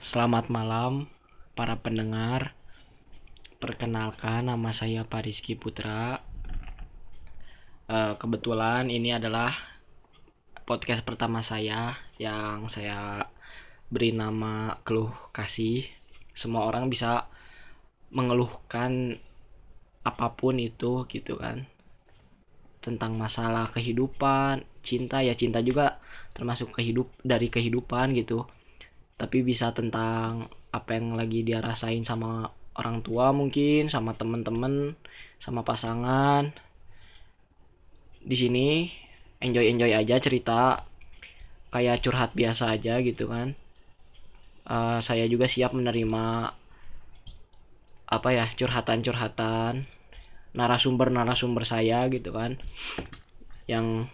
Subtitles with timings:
[0.00, 1.12] Selamat malam
[1.52, 2.56] para pendengar.
[3.60, 6.24] Perkenalkan nama saya Pak Rizky Putra.
[7.84, 9.52] Eh, kebetulan ini adalah
[10.64, 13.28] podcast pertama saya yang saya
[13.92, 15.84] beri nama Keluh Kasih.
[16.32, 17.28] Semua orang bisa
[18.08, 19.20] mengeluhkan
[20.00, 21.68] apa pun itu gitu kan.
[22.80, 26.00] Tentang masalah kehidupan, cinta ya cinta juga
[26.32, 28.48] termasuk kehidup dari kehidupan gitu
[29.20, 34.96] tapi bisa tentang apa yang lagi dia rasain sama orang tua mungkin sama temen-temen
[35.44, 36.56] sama pasangan.
[38.24, 38.88] Di sini
[39.44, 40.88] enjoy enjoy aja cerita.
[41.68, 43.52] Kayak curhat biasa aja gitu kan.
[44.64, 46.56] Eh, saya juga siap menerima
[48.10, 49.86] apa ya curhatan-curhatan
[50.56, 52.56] narasumber-narasumber saya gitu kan.
[53.68, 54.08] Yang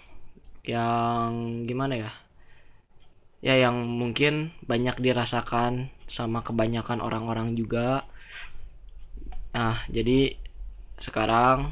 [0.66, 2.10] yang gimana ya
[3.46, 8.02] ya yang mungkin banyak dirasakan sama kebanyakan orang-orang juga.
[9.54, 10.34] Nah jadi
[10.98, 11.70] sekarang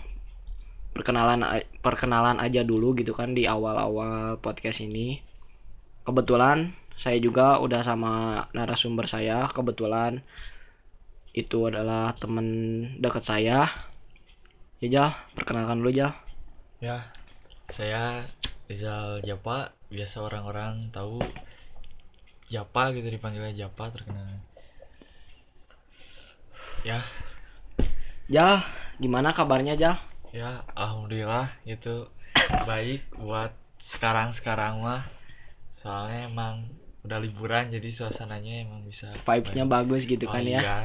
[0.95, 1.43] perkenalan
[1.83, 5.19] perkenalan aja dulu gitu kan di awal-awal podcast ini.
[6.07, 9.51] Kebetulan saya juga udah sama narasumber saya.
[9.51, 10.23] Kebetulan
[11.35, 12.47] itu adalah temen
[13.03, 13.67] dekat saya.
[14.79, 16.15] Ya Jal perkenalkan dulu Jal.
[16.79, 17.11] Ya,
[17.73, 18.29] saya
[18.71, 21.19] Rizal Japa, biasa orang-orang tahu
[22.53, 24.41] Japa gitu dipanggilnya Japa terkenal.
[26.85, 27.01] Ya,
[28.29, 28.65] Jal
[28.97, 29.97] gimana kabarnya Jal
[30.35, 32.11] ya alhamdulillah gitu
[32.67, 35.07] baik buat sekarang-sekarang mah.
[35.79, 36.67] Soalnya emang
[37.07, 40.77] udah liburan jadi suasananya emang bisa vibes-nya bagus gitu Oh kan ya iya,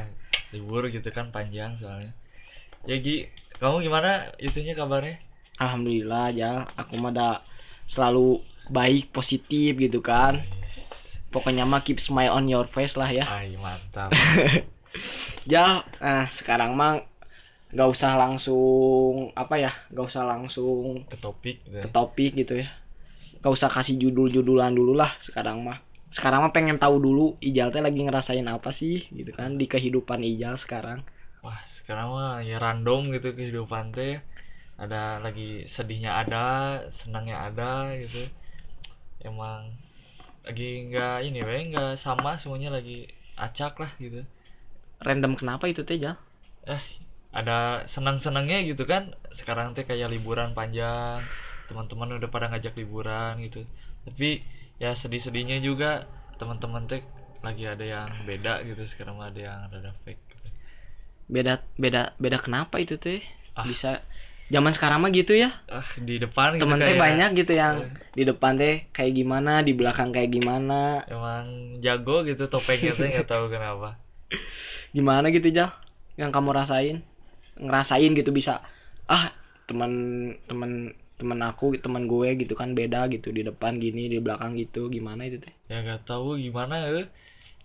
[0.54, 2.12] libur gitu kan panjang soalnya.
[2.84, 3.26] Ya Gi,
[3.58, 5.18] kamu gimana itunya kabarnya?
[5.56, 7.42] Alhamdulillah ya aku mah
[7.88, 8.38] selalu
[8.70, 10.44] baik positif gitu kan
[11.34, 14.10] pokoknya mah keep smile on your face lah ya Ay, mantap.
[15.54, 17.00] ya nah sekarang mah
[17.70, 21.78] nggak usah langsung apa ya nggak usah langsung Ke topik gitu.
[21.78, 22.68] ke topik gitu ya
[23.40, 25.78] nggak usah kasih judul-judulan dulu lah sekarang mah
[26.10, 30.20] sekarang mah pengen tahu dulu Ijal teh lagi ngerasain apa sih gitu kan di kehidupan
[30.26, 31.06] Ijal sekarang
[31.40, 34.20] Wah, sekarang mah ya random gitu kehidupan teh.
[34.76, 36.44] Ada lagi sedihnya ada,
[36.92, 38.28] senangnya ada gitu.
[39.24, 39.72] Emang
[40.46, 42.98] lagi nggak ini weh nggak sama semuanya lagi
[43.46, 44.20] acak lah gitu.
[45.06, 46.16] random kenapa itu teh Jal
[47.40, 49.02] Ada senang-senangnya gitu kan.
[49.38, 51.20] Sekarang teh kayak liburan panjang,
[51.70, 53.60] teman-teman udah pada ngajak liburan gitu.
[54.06, 54.30] Tapi
[54.82, 55.90] ya sedih-sedihnya juga
[56.40, 57.02] teman-teman teh
[57.46, 60.46] lagi ada yang beda gitu sekarang ada yang rada fake gitu.
[61.30, 63.20] beda beda beda kenapa itu teh
[63.56, 63.66] Ah.
[63.66, 64.02] bisa
[64.50, 65.54] zaman sekarang mah gitu ya.
[65.70, 67.74] Ah di depan gitu temen teh kayak banyak gitu yang
[68.12, 71.06] di depan teh kayak gimana di belakang kayak gimana.
[71.06, 73.96] Emang jago gitu topengnya teh nggak tahu kenapa.
[74.96, 75.70] Gimana gitu Jal?
[76.18, 76.96] Yang kamu rasain?
[77.54, 78.62] Ngerasain gitu bisa
[79.06, 79.30] ah
[79.70, 79.92] teman
[80.50, 84.90] teman teman aku teman gue gitu kan beda gitu di depan gini di belakang gitu.
[84.90, 85.54] Gimana itu teh?
[85.70, 87.06] Ya nggak tahu gimana ya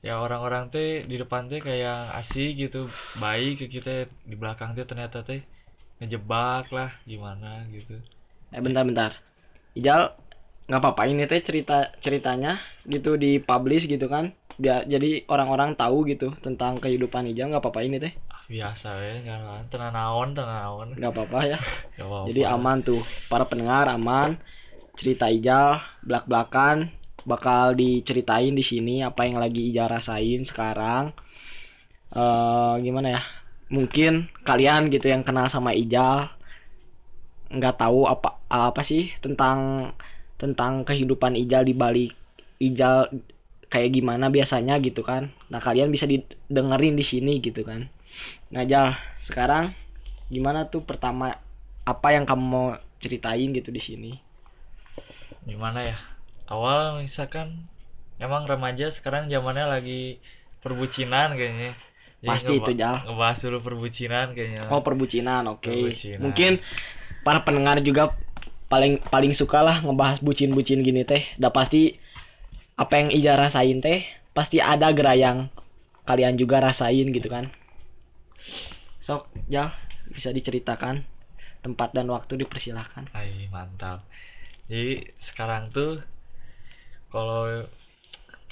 [0.06, 4.85] ya orang-orang teh di depan teh kayak asik gitu baik ke kita di belakang teh
[4.85, 5.41] ternyata teh
[6.00, 7.95] ngejebak lah gimana gitu.
[8.51, 9.16] Eh bentar-bentar
[9.75, 10.16] Ijal
[10.66, 12.57] nggak apa-apa ini teh cerita ceritanya
[12.88, 14.31] gitu di publish gitu kan.
[14.55, 18.13] Biar jadi orang-orang tahu gitu tentang kehidupan Ijal nggak apa-apa ini teh.
[18.31, 20.88] Ah, biasa ya nggak tenang naon tenang naon.
[20.95, 21.59] Nggak apa-apa ya.
[21.95, 22.25] Nggak apa-apa.
[22.31, 23.01] jadi aman tuh.
[23.31, 24.39] Para pendengar aman.
[24.95, 26.88] Cerita Ijal belak-belakan
[27.28, 31.11] bakal diceritain di sini apa yang lagi Ijal rasain sekarang.
[32.16, 33.22] Eh gimana ya
[33.68, 36.30] mungkin kalian gitu yang kenal sama Ijal
[37.50, 39.92] nggak tahu apa apa sih tentang
[40.38, 42.14] tentang kehidupan Ijal di balik
[42.62, 43.09] Ijal
[43.70, 45.34] kayak gimana biasanya gitu kan.
[45.50, 47.90] Nah kalian bisa didengerin di sini gitu kan.
[48.53, 48.96] Nah Jal
[49.26, 49.74] sekarang
[50.32, 51.36] gimana tuh pertama
[51.86, 52.68] apa yang kamu mau
[53.02, 54.12] ceritain gitu di sini?
[55.46, 55.97] Gimana ya?
[56.50, 57.68] Awal misalkan
[58.22, 60.22] emang remaja sekarang zamannya lagi
[60.61, 61.78] perbucinan kayaknya
[62.25, 62.95] Pasti ngeba- itu, Jal.
[63.05, 66.22] ngebahas dulu perbucinan kayaknya oh perbucinan oke Perbucinan.
[66.23, 66.51] mungkin
[67.25, 68.03] para pendengar juga
[68.72, 71.81] paling paling suka lah ngebahas bucin-bucin gini teh udah pasti
[72.75, 74.03] apa yang Ija rasain teh
[74.37, 75.37] pasti ada gerak yang
[76.09, 77.45] kalian juga rasain gitu kan
[79.05, 79.69] sok Jal
[80.09, 81.05] bisa diceritakan
[81.66, 84.05] tempat dan waktu dipersilahkan Ay, mantap.
[84.69, 86.01] Jadi sekarang tuh
[87.13, 87.66] kalau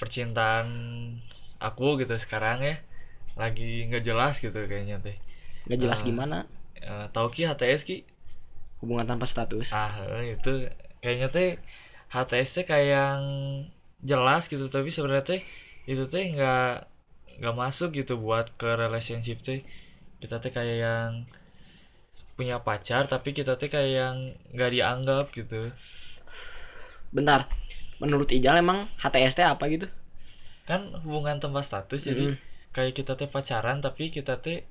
[0.00, 0.66] percintaan
[1.62, 2.76] aku gitu sekarang ya
[3.42, 5.16] lagi nggak jelas gitu kayaknya teh.
[5.66, 6.36] nggak jelas Eh, gimana
[6.90, 7.96] Eh, tahu ki HTS ki?
[8.80, 10.50] hubungan tanpa status Ah eh, itu
[11.02, 11.48] kayaknya teh
[12.14, 13.22] HTS teh kayak yang
[14.10, 15.40] jelas gitu tapi sebenarnya teh
[15.92, 16.64] itu teh nggak
[17.38, 19.60] nggak masuk gitu buat ke relationship teh
[20.22, 21.10] kita teh kayak yang
[22.36, 24.16] punya pacar tapi kita teh kayak yang
[24.54, 25.60] nggak dianggap gitu
[27.14, 27.46] bentar
[28.02, 29.86] menurut Ijal emang HTS teh apa gitu
[30.68, 32.36] kan hubungan tanpa status jadi Mm-mm.
[32.74, 34.66] Kayak kita teh pacaran tapi kita teh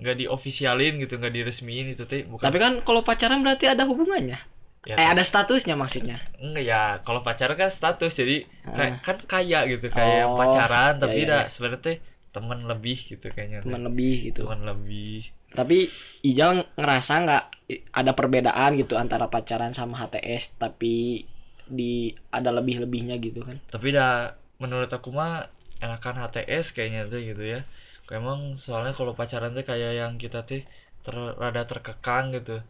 [0.00, 2.46] nggak diofisialin gitu nggak diresmiin itu teh bukan.
[2.46, 4.40] Tapi kan kalau pacaran berarti ada hubungannya.
[4.88, 6.24] Ya, eh ada statusnya maksudnya.
[6.40, 9.00] Enggak ya kalau pacaran kan status jadi kayak Ah.
[9.04, 11.52] kan kaya gitu kayak Oh, pacaran ya, tapi ya, dah ya.
[11.52, 11.96] sebenarnya teh
[12.32, 14.48] teman lebih gitu kayaknya teman lebih gitu.
[14.48, 15.28] Teman lebih.
[15.52, 15.90] Tapi
[16.24, 17.44] Ijal ngerasa nggak
[17.92, 21.26] ada perbedaan gitu antara pacaran sama HTS tapi
[21.68, 23.60] di ada lebih-lebihnya gitu kan?
[23.68, 25.44] Tapi dah menurut aku mah
[25.80, 27.60] enakan HTS kayaknya teh gitu ya.
[28.06, 30.62] Kayak emang soalnya kalau pacaran teh kayak yang kita teh
[31.02, 32.60] ter, rada terkekang gitu.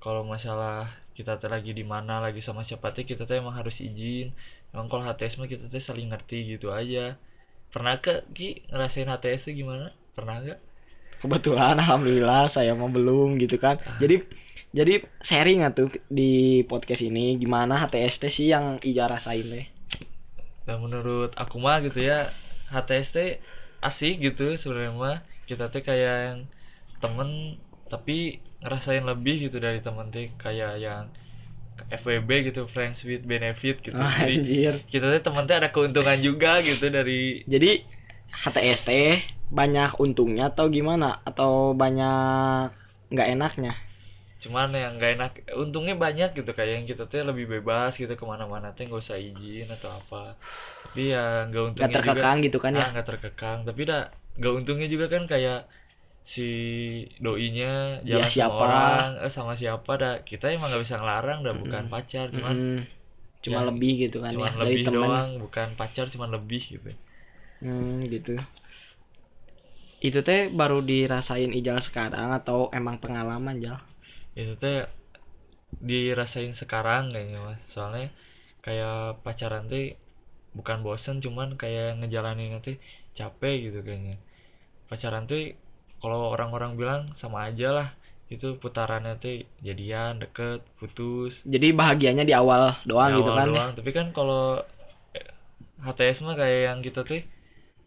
[0.00, 3.78] Kalau masalah kita teh lagi di mana lagi sama siapa teh kita teh emang harus
[3.78, 4.32] izin.
[4.72, 7.20] Emang kalau HTS mah kita teh saling ngerti gitu aja.
[7.70, 9.92] Pernah ke Ki ngerasain HTS tuh gimana?
[10.16, 10.60] Pernah gak
[11.24, 13.80] kebetulan alhamdulillah saya mau belum gitu kan.
[13.96, 14.20] Jadi
[14.74, 17.38] jadi sharing atuh di podcast ini?
[17.40, 19.66] Gimana HTS teh sih yang Ijal rasain teh?
[20.68, 22.28] Nah menurut aku mah gitu ya
[22.72, 23.30] HTS teh
[23.84, 25.18] asik gitu sebenarnya mah.
[25.44, 26.40] Kita teh kayak yang
[27.02, 27.60] temen
[27.92, 30.32] tapi ngerasain lebih gitu dari temen teh.
[30.40, 31.04] Kayak yang
[31.90, 33.98] FWB gitu friends with benefit gitu.
[33.98, 34.74] Ah, jadi anjir.
[34.88, 37.82] kita teh temen teh ada keuntungan juga gitu dari jadi
[38.46, 39.20] HTS teh
[39.52, 41.20] banyak untungnya atau gimana?
[41.26, 42.72] Atau banyak
[43.12, 43.83] nggak enaknya
[44.44, 45.30] cuman yang gak enak
[45.62, 49.18] untungnya banyak gitu kayak yang kita teh lebih bebas gitu ke mana-mana teh nggak usah
[49.28, 50.22] izin atau apa.
[50.84, 52.84] Tapi ya nggak untungnya nggak terkekang gitu kan ya?
[52.84, 53.58] Ah nggak terkekang.
[53.68, 54.02] Tapi dah
[54.38, 55.58] nggak untungnya juga kan kayak
[56.34, 56.42] si
[57.24, 58.54] doinya jalan siapa?
[58.54, 61.92] sama orang eh sama siapa dah kita emang nggak bisa ngelarang dah bukan Mm-mm.
[61.92, 62.78] pacar cuman Mm-mm.
[63.44, 65.12] cuma yang- lebih gitu kan cuman ya dari lebih temen.
[65.12, 66.90] doang bukan pacar cuman lebih gitu.
[67.60, 68.36] Hmm, gitu.
[70.08, 73.78] Itu teh baru dirasain Ijal sekarang atau emang pengalaman Jal
[74.40, 74.78] itu teh
[75.88, 77.60] dirasain sekarang kayaknya mas.
[77.72, 78.08] Soalnya
[78.64, 79.86] kayak pacaran teh
[80.58, 82.72] bukan bosen cuman kayak ngejalanin nanti
[83.18, 84.16] capek gitu kayaknya.
[84.90, 85.42] Pacaran tuh
[86.02, 87.88] kalau orang-orang bilang sama aja lah
[88.34, 89.36] itu putarannya tuh
[89.66, 91.32] jadian deket putus.
[91.44, 93.48] Jadi bahagianya di awal doang di gitu awal kan?
[93.50, 93.70] doang.
[93.78, 94.62] Tapi kan kalau
[95.18, 95.28] eh,
[95.84, 97.22] HTS mah kayak yang kita tuh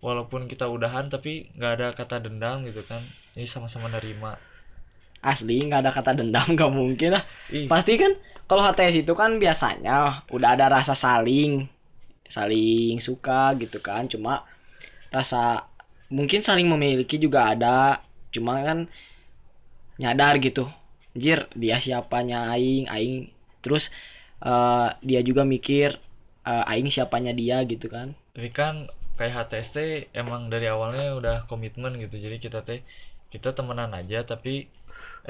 [0.06, 3.02] walaupun kita udahan tapi nggak ada kata dendam gitu kan.
[3.38, 4.38] Ini sama-sama nerima
[5.22, 7.24] asli nggak ada kata dendam nggak mungkin lah.
[7.52, 7.68] Ih.
[7.68, 8.14] Pasti kan
[8.48, 11.68] kalau HTS itu kan biasanya udah ada rasa saling
[12.28, 14.08] saling suka gitu kan.
[14.08, 14.46] Cuma
[15.12, 15.68] rasa
[16.12, 18.04] mungkin saling memiliki juga ada.
[18.32, 18.88] Cuma kan
[19.98, 20.70] nyadar gitu
[21.18, 23.34] anjir dia siapanya aing aing.
[23.66, 23.90] Terus
[24.46, 25.98] eh, dia juga mikir
[26.46, 28.14] eh, aing siapanya dia gitu kan.
[28.38, 28.88] Tapi kan
[29.18, 32.22] kayak HTS teh emang dari awalnya udah komitmen gitu.
[32.22, 32.86] Jadi kita teh
[33.34, 34.72] kita temenan aja tapi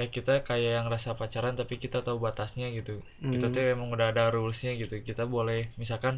[0.01, 2.95] eh kita kayak yang rasa pacaran tapi kita tahu batasnya gitu.
[3.33, 3.55] Kita Hmm.
[3.55, 4.95] teh emang udah ada rulesnya gitu.
[5.09, 6.15] Kita boleh misalkan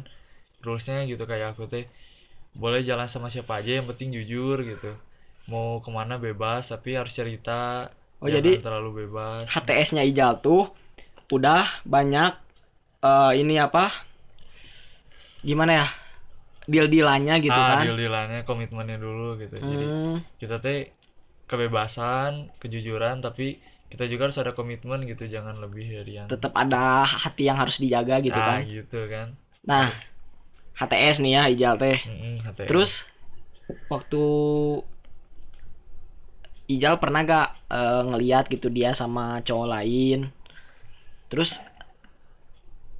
[0.66, 1.84] rulesnya gitu kayak aku teh
[2.62, 4.90] boleh jalan sama siapa aja yang penting jujur gitu.
[5.52, 7.60] Mau ke mana bebas tapi harus cerita.
[8.22, 9.50] Oh, jangan jadi terlalu bebas.
[9.52, 10.62] HTS-nya Ijal tuh
[11.36, 12.32] udah banyak
[13.04, 13.84] eh, ini apa
[15.44, 15.86] gimana ya
[16.70, 17.80] deal-dealannya gitu ah kan?
[17.80, 19.56] deal-dealannya komitmennya dulu gitu.
[19.70, 20.78] Jadi Hmm, kita teh
[21.50, 22.30] kebebasan
[22.62, 23.46] kejujuran tapi
[23.90, 27.76] kita juga harus ada komitmen gitu jangan lebih dari yang tetap ada hati yang harus
[27.82, 28.60] dijaga gitu ah kan.
[28.70, 29.28] gitu kan.
[29.68, 29.86] Nah
[30.78, 31.98] HTS nih ya Ijal teh.
[32.06, 32.68] Mm-mm, HTS.
[32.68, 32.90] terus
[33.92, 34.22] waktu
[36.74, 40.18] Ijal pernah gak eh, ngeliat gitu dia sama cowok lain?
[41.30, 41.60] Terus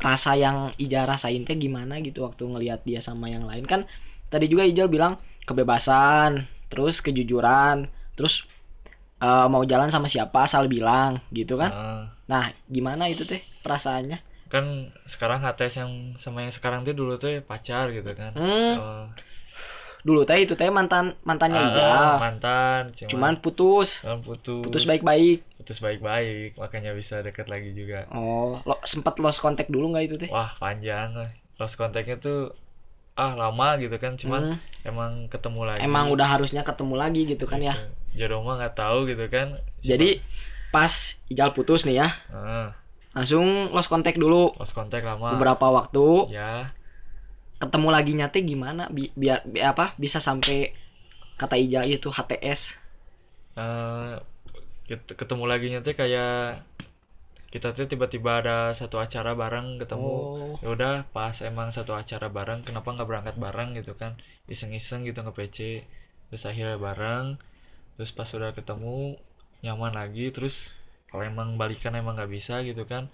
[0.00, 3.64] rasa yang Ijal rasain teh gimana gitu waktu ngeliat dia sama yang lain?
[3.68, 3.80] Kan
[4.32, 6.30] tadi juga Ijal bilang kebebasan
[6.70, 7.76] terus kejujuran
[8.16, 8.46] terus
[9.20, 11.70] eh, mau jalan sama siapa asal bilang gitu kan?
[11.72, 14.18] Ah, nah gimana itu teh perasaannya?
[14.50, 18.32] Kan sekarang HTS yang sama yang sekarang tuh dulu tuh pacar gitu kan.
[18.34, 19.04] Hmm, Oh.
[20.00, 23.88] dulu teh itu teh mantan mantannya Ijal ah, mantan cuman, cuman putus.
[24.00, 24.64] cuman putus.
[24.64, 25.38] Putus baik-baik.
[25.60, 28.08] Putus baik-baik makanya bisa deket lagi juga.
[28.16, 30.30] Oh lo sempet lost contact dulu nggak itu teh?
[30.32, 31.30] Wah panjang lah.
[31.60, 32.56] Lost kontaknya tuh
[33.20, 34.56] ah lama gitu kan cuman Hmm,
[34.88, 35.80] emang ketemu lagi.
[35.84, 37.74] Emang udah harusnya ketemu lagi gitu kan ya?
[37.76, 37.99] Gitu.
[38.14, 39.56] Jodoh mah nggak tahu gitu kan.
[39.56, 40.10] Cuman, jadi
[40.70, 40.92] pas
[41.30, 42.74] Ijal putus nih ya ah,
[43.14, 44.54] langsung lost contact dulu.
[44.54, 45.34] Lost kontak lama.
[45.34, 46.30] Beberapa waktu.
[46.30, 46.70] Ya.
[47.60, 48.86] Ketemu lagi nyate gimana?
[48.88, 50.72] Bi- biar bi- apa bisa sampai
[51.40, 52.76] kata Ijal itu HTS
[53.58, 54.14] eh
[54.88, 56.62] ket- ketemu lagi teh kayak
[57.50, 60.06] kita tuh tiba-tiba ada satu acara bareng ketemu.
[60.06, 60.54] Oh.
[60.62, 64.12] Ya udah pas emang satu acara bareng kenapa nggak berangkat bareng gitu kan?
[64.46, 65.58] Iseng-iseng gitu nge PC
[66.30, 67.24] terus akhirnya bareng
[68.00, 69.20] terus pas udah ketemu
[69.60, 70.32] nyaman lagi.
[70.32, 70.72] Terus
[71.12, 73.12] kalau emang balikan emang nggak bisa gitu kan.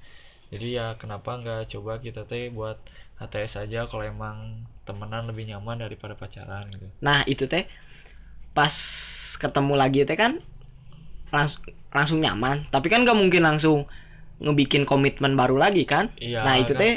[0.55, 2.78] Jadi ya kenapa nggak coba kita teh buat
[3.19, 6.87] HTS aja kalau emang temenan lebih nyaman daripada pacaran gitu.
[7.02, 7.66] Nah itu teh
[8.55, 8.71] pas
[9.43, 10.38] ketemu lagi teh kan
[11.35, 12.71] langsung langsung nyaman.
[12.71, 13.90] Tapi kan gak mungkin langsung
[14.38, 16.14] ngebikin komitmen baru lagi kan?
[16.23, 16.78] Iya nah itu kan?
[16.78, 16.93] teh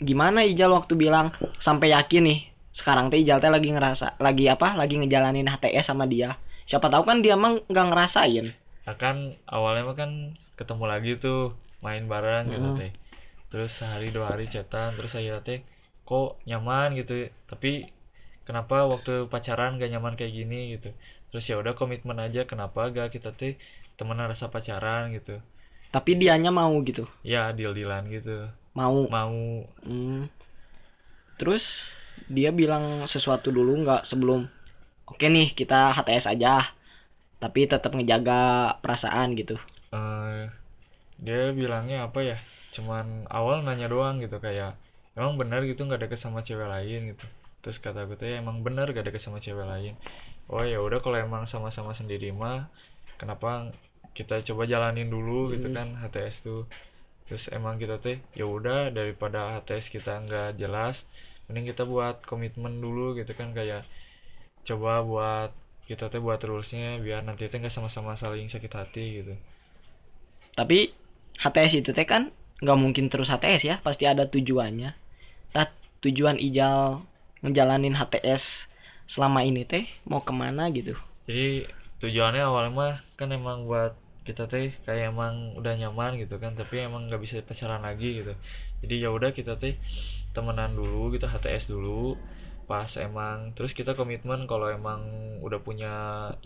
[0.00, 2.40] gimana Ijal waktu bilang sampai yakin nih
[2.72, 4.80] sekarang teh Ijal teh lagi ngerasa lagi apa?
[4.80, 8.46] Lagi ngejalanin HTS sama dia siapa tahu kan dia emang nggak ngerasain.
[8.86, 9.16] Nah, kan
[9.56, 10.10] awalnya mah kan
[10.58, 11.40] ketemu lagi tuh
[11.84, 12.78] main bareng gitu Mm.
[12.80, 12.92] teh.
[13.50, 15.60] Terus sehari dua hari chatan terus akhirnya teh
[16.08, 17.14] kok nyaman gitu.
[17.50, 17.72] Tapi
[18.48, 20.90] kenapa waktu pacaran gak nyaman kayak gini gitu?
[21.32, 23.52] Terus ya udah komitmen aja kenapa gak kita teh
[23.98, 25.34] temenan rasa pacaran gitu.
[25.94, 27.04] Tapi dianya mau gitu?
[27.24, 28.36] Ya deal dealan gitu.
[28.78, 28.98] Mau?
[29.08, 29.40] Mau.
[29.84, 30.28] Hmm.
[31.38, 31.86] terus
[32.26, 34.50] dia bilang sesuatu dulu nggak sebelum
[35.10, 36.52] oke nih kita HTS aja.
[37.42, 38.40] Tapi tetap ngejaga
[38.82, 39.56] perasaan gitu.
[39.96, 40.42] Eh
[41.26, 42.38] dia bilangnya apa ya?
[42.74, 43.06] Cuman
[43.38, 44.70] awal nanya doang gitu kayak
[45.18, 47.00] emang benar gitu nggak deket sama cewek lain?
[47.12, 47.24] gitu.
[47.62, 49.94] Terus kata aku tuh ya emang benar gak deket sama cewek lain?
[50.52, 52.58] Oh ya udah kalau emang sama-sama sendiri mah
[53.20, 53.50] kenapa
[54.18, 55.38] kita coba jalanin dulu?
[55.54, 55.76] gitu Hmm.
[55.76, 56.62] kan HTS tuh.
[57.28, 60.96] Terus emang kita teh ya udah daripada HTS kita nggak jelas
[61.48, 63.82] mending kita buat komitmen dulu gitu kan kayak
[64.66, 65.50] coba buat
[65.88, 69.34] kita teh buat rulesnya biar nanti teh nggak sama-sama saling sakit hati gitu.
[70.58, 70.78] Tapi
[71.42, 72.22] HTS itu teh kan
[72.62, 74.90] nggak mungkin terus HTS ya pasti ada tujuannya.
[75.54, 75.66] Nah
[76.04, 77.02] tujuan Ijal
[77.42, 78.66] ngejalanin HTS
[79.12, 80.94] selama ini teh mau ke mana gitu?
[81.28, 81.68] Jadi
[82.02, 83.92] tujuannya awalnya mah kan emang buat
[84.26, 88.32] kita teh kayak emang udah nyaman gitu kan tapi emang nggak bisa pacaran lagi gitu.
[88.82, 89.74] Jadi ya udah kita teh
[90.34, 92.18] temenan dulu gitu HTS dulu
[92.70, 95.00] pas emang terus kita komitmen kalau emang
[95.46, 95.92] udah punya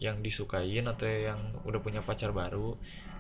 [0.07, 2.69] yang disukain atau yang udah punya pacar baru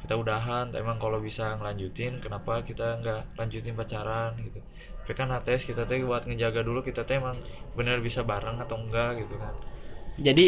[0.02, 0.66] kita udahan.
[0.82, 4.58] Emang kalau bisa ngelanjutin kenapa kita nggak lanjutin pacaran gitu.
[5.02, 7.38] Tapi kan HTS kita teh buat ngejaga dulu kita teh emang
[7.78, 9.54] bener bisa bareng atau enggak gitu kan.
[10.26, 10.46] Jadi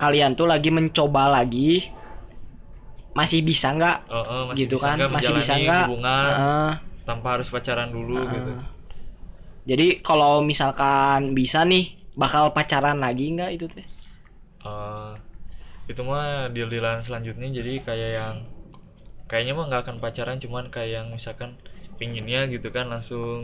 [0.00, 1.70] kalian tuh lagi mencoba lagi
[3.18, 3.96] masih bisa nggak?
[4.10, 4.96] Oh, oh, masih gitu bisa kan?
[4.96, 5.86] nggak masih bisa nggak?
[6.22, 6.68] Heeh,
[7.08, 8.32] tanpa harus pacaran dulu heeh.
[8.34, 8.52] gitu
[9.70, 11.84] jadi kalau misalkan bisa nih
[12.22, 13.86] bakal pacaran lagi nggak itu teh?
[14.70, 15.10] Eh,
[15.90, 17.48] itu mah deal-dealan selanjutnya.
[17.58, 18.36] Jadi kayak yang
[19.30, 21.50] kayaknya mah nggak akan pacaran cuman kayak yang misalkan
[22.00, 23.36] pinginnya gitu kan langsung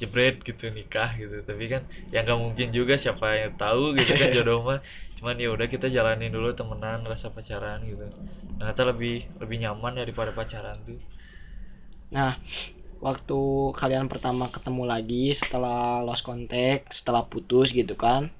[0.00, 1.36] jebret gitu nikah gitu.
[1.48, 1.82] Tapi kan
[2.14, 4.78] ya nggak mungkin juga siapa yang tahu gitu kan jodoh mah.
[5.18, 8.04] Cuman ya udah kita jalanin dulu temenan rasa pacaran gitu.
[8.58, 10.98] Ternyata lebih lebih nyaman daripada pacaran tuh.
[12.10, 12.38] Nah,
[13.02, 13.38] waktu
[13.80, 18.30] kalian pertama ketemu lagi setelah lost contact, setelah putus gitu kan.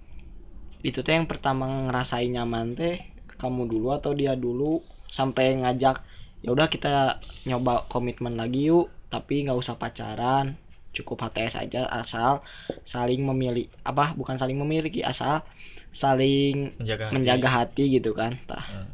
[0.84, 2.96] Itu teh yang pertama ngerasain nyaman teh
[3.40, 4.80] kamu dulu atau dia dulu
[5.12, 5.96] sampai ngajak
[6.44, 10.56] ya udah kita nyoba komitmen lagi yuk, tapi nggak usah pacaran,
[10.96, 12.40] cukup HTS aja asal
[12.86, 15.42] saling memilih apa bukan saling memiliki asal
[15.90, 18.32] saling menjaga hati menjaga hati gitu kan.
[18.48, 18.88] Tah, Hmm.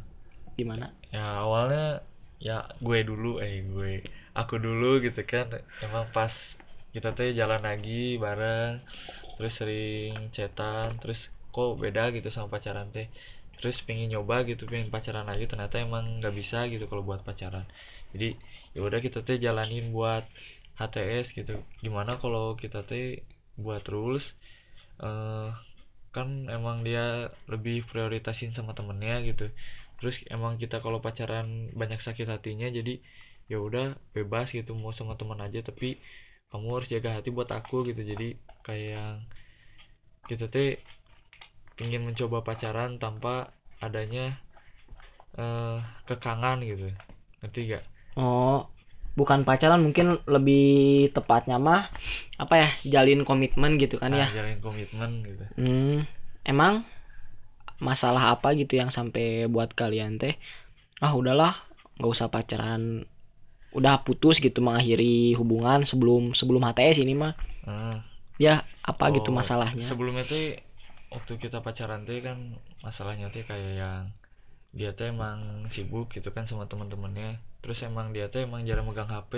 [0.57, 0.91] gimana?
[1.13, 2.01] ya awalnya
[2.41, 3.91] ya gue dulu eh gue
[4.33, 5.49] aku dulu gitu kan.
[5.81, 6.33] Emang pas
[6.93, 8.77] kita tuh jalan lagi bareng
[9.33, 13.07] terus sering chatan terus kok beda gitu sama pacaran teh.
[13.57, 17.65] Terus pengen nyoba gitu pengen pacaran lagi ternyata emang nggak bisa gitu kalau buat pacaran.
[18.13, 18.37] Jadi
[18.73, 20.25] ya udah kita teh jalanin buat
[20.77, 21.61] HTS gitu.
[21.81, 23.21] Gimana kalau kita teh
[23.57, 24.33] buat rules?
[25.01, 25.49] Eh
[26.13, 29.49] kan emang dia lebih prioritasin sama temennya gitu.
[29.97, 33.01] Terus emang kita kalau pacaran banyak sakit hatinya jadi
[33.51, 33.85] ya udah
[34.15, 35.87] bebas gitu mau sama teman aja tapi
[36.49, 38.01] kamu harus jaga hati buat aku gitu.
[38.11, 38.27] Jadi
[38.65, 39.17] kayak yang
[40.27, 40.79] kita teh
[41.83, 43.33] ingin mencoba pacaran tanpa
[43.85, 44.25] adanya
[45.43, 46.87] eh kekangan gitu.
[47.41, 47.83] Ngerti gak
[48.17, 48.69] Oh,
[49.17, 50.65] bukan pacaran mungkin lebih
[51.13, 51.89] tepatnya mah
[52.37, 54.27] apa ya jalin komitmen gitu kan ya.
[54.27, 55.45] nah, jalin komitmen gitu.
[55.57, 56.05] Hmm,
[56.45, 56.85] emang
[57.87, 60.35] masalah apa gitu yang sampai buat kalian teh?
[61.05, 61.53] Ah udahlah
[61.97, 62.83] nggak usah pacaran
[63.77, 67.33] udah putus gitu mengakhiri hubungan sebelum sebelum HTS ini mah.
[67.65, 68.03] Heeh.
[68.41, 68.53] ya
[68.91, 69.89] apa gitu Oh, masalahnya?
[69.89, 70.41] sebelumnya tuh
[71.13, 72.37] waktu kita pacaran tuh kan
[72.85, 74.03] masalahnya tuh kayak yang
[74.79, 75.37] dia tuh emang
[75.75, 77.27] sibuk gitu kan sama teman-temannya
[77.61, 79.33] terus emang dia tuh emang jarang megang HP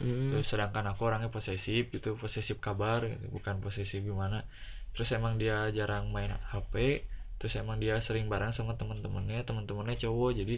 [0.00, 4.38] Hmm, terus sedangkan aku orangnya posesif gitu posesif kabar gitu, bukan posesif gimana.
[4.94, 6.74] Terus emang dia jarang main HP
[7.38, 10.30] terus emang dia sering bareng sama teman-temannya teman-temannya cowok.
[10.40, 10.54] Jadi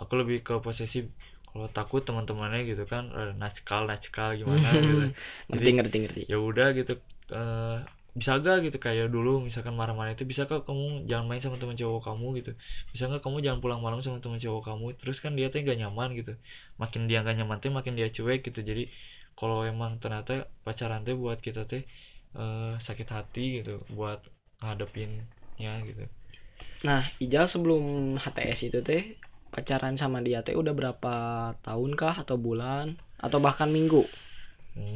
[0.00, 1.04] aku lebih ke posesif
[1.52, 4.68] kalau takut teman-temannya gitu kan eh, nakal nakal gimana?
[4.80, 5.12] Gitu.
[5.52, 6.20] Ngerti jadi ngerti ngerti.
[6.32, 6.92] ya udah gitu
[7.32, 7.78] eh,
[8.12, 8.76] bisa gak gitu?
[8.76, 12.26] Kayak dulu misalkan marah-marah itu bisa gak kamu jangan main sama teman cowok kamu?
[12.40, 12.52] Gitu.
[12.92, 14.86] Bisa gak kamu jangan pulang malam sama teman cowok kamu?
[15.00, 16.32] Terus kan dia tuh gak nyaman gitu.
[16.80, 18.60] Makin dia gak nyaman tuh makin dia cuek gitu.
[18.60, 18.92] Jadi
[19.36, 21.84] kalau emang ternyata pacaran tuh buat kita tuh
[22.36, 24.20] uh, sakit hati gitu buat
[24.60, 26.04] ngadepinnya gitu.
[26.84, 29.16] Nah Ijal sebelum HTS itu teh
[29.52, 31.14] pacaran sama dia teh udah berapa
[31.66, 32.96] tahun kah atau bulan?
[33.20, 34.02] Atau bahkan minggu?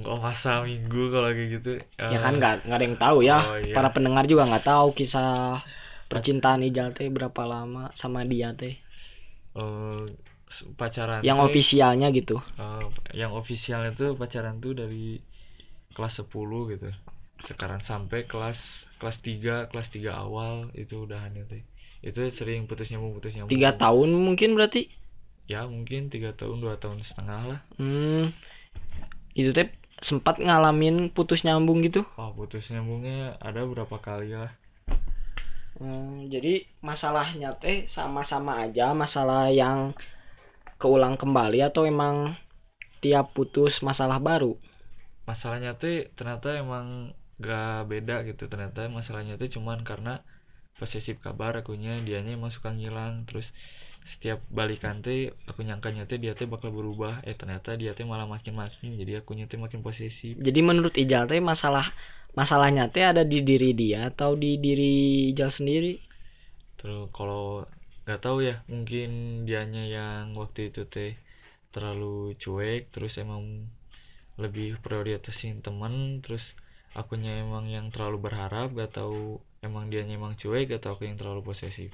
[0.09, 1.71] Oh masa minggu kalau kayak gitu?
[2.01, 3.39] Uh, ya kan eh, nggak nggak ada yang tahu ya.
[3.45, 3.75] Oh, iya.
[3.77, 5.61] para pendengar juga nggak tahu kisah
[6.09, 8.75] percintaan Ijal teh berapa lama sama dia teh.
[9.53, 10.09] Uh,
[10.81, 12.41] pacaran yang teh, ofisialnya gitu.
[12.57, 15.21] Uh, yang ofisialnya tuh pacaran tuh dari
[15.93, 16.89] kelas 10 gitu.
[17.45, 21.61] Sekarang sampai kelas kelas 3 kelas 3 awal itu udahan itu
[22.05, 24.93] itu sering putus nyambung putus nyambung tiga tahun mungkin berarti?
[25.47, 27.61] Ya mungkin tiga tahun dua tahun setengah lah.
[27.79, 28.35] Hmm.
[29.37, 29.71] Itu teh
[30.03, 32.05] sempat ngalamin putus nyambung gitu?
[32.21, 34.53] Oh putus nyambungnya ada berapa kali lah.
[35.77, 39.93] Hmm, jadi masalahnya teh sama-sama aja masalah yang
[40.81, 42.37] keulang kembali atau emang
[43.05, 44.57] tiap putus masalah baru?
[45.29, 48.49] Masalahnya tuh ternyata emang gak beda gitu.
[48.49, 50.25] Ternyata masalahnya tuh cuman karena
[50.77, 53.25] posesif kabar akunya dianya emang suka ngilang.
[53.29, 53.51] Terus
[54.07, 57.25] setiap balikan teh aku nyangkanya teh dia teh bakal berubah.
[57.27, 60.37] Eh ternyata dia teh malah makin makin jadi aku teh makin posesif.
[60.39, 61.91] Jadi menurut Ijal teh masalah
[62.37, 65.99] masalahnya teh ada di diri dia atau di diri Ijal sendiri?
[66.77, 67.65] Terus kalau
[68.07, 71.19] nggak tahu ya mungkin dianya yang waktu itu teh
[71.75, 73.67] terlalu cuek terus emang
[74.37, 76.57] lebih prioritasin teman terus
[76.97, 81.19] akunya emang yang terlalu berharap gak tahu emang dianya emang cuek gak tahu aku yang
[81.21, 81.93] terlalu posesif?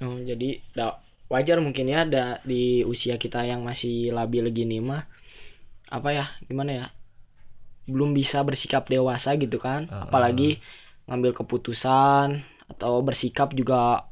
[0.00, 0.98] Oh, jadi da,
[1.32, 5.04] wajar mungkin ya ada di usia kita yang masih labil gini mah
[5.90, 6.86] apa ya gimana ya
[7.90, 9.90] belum bisa bersikap dewasa gitu kan.
[9.90, 10.62] Uh, apalagi
[11.10, 14.06] ngambil keputusan atau bersikap juga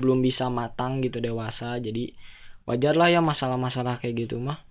[0.00, 1.76] belum bisa matang gitu dewasa.
[1.78, 2.16] Jadi
[2.68, 4.64] wajar lah ya masalah-masalah kayak gitu mah.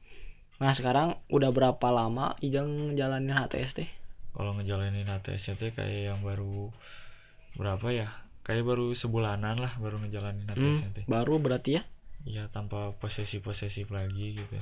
[0.62, 3.90] Nah sekarang udah berapa lama Ijang jalanin HTS teh
[4.38, 6.70] kalau ngejalanin HTS teh kayak yang baru
[7.58, 8.08] berapa ya?
[8.46, 11.84] Kayak baru sebulanan lah baru ngejalanin hmm, teh baru berarti ya?
[12.24, 14.58] Iya tanpa posesif posesif lagi gitu.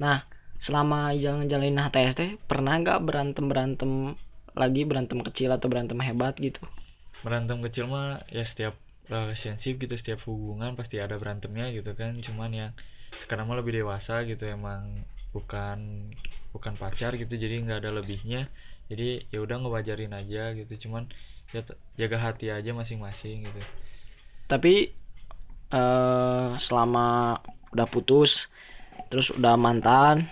[0.00, 0.24] Nah
[0.62, 4.16] selama jalan jalanin HTS teh pernah nggak berantem berantem
[4.54, 6.62] lagi berantem kecil atau berantem hebat gitu?
[7.20, 8.78] Berantem kecil mah ya setiap
[9.10, 12.16] relationship gitu setiap hubungan pasti ada berantemnya gitu kan.
[12.22, 12.70] Cuman yang
[13.26, 15.04] sekarang mah lebih dewasa gitu emang
[15.36, 16.08] bukan
[16.52, 18.48] bukan pacar gitu jadi nggak ada lebihnya.
[18.88, 21.08] Jadi ya udah ngewajarin aja gitu cuman
[21.96, 23.60] jaga hati aja masing-masing gitu
[24.48, 24.92] tapi
[25.72, 27.40] uh, selama
[27.72, 28.48] udah putus
[29.08, 30.28] terus udah mantan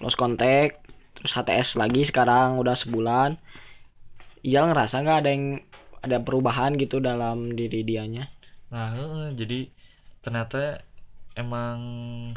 [0.00, 0.84] lost contact
[1.16, 3.40] terus HTS lagi sekarang udah sebulan
[4.44, 5.46] iya ngerasa nggak ada yang
[6.04, 8.28] ada perubahan gitu dalam diri dianya
[8.68, 8.92] nah
[9.32, 9.72] jadi
[10.20, 10.84] ternyata
[11.34, 11.78] emang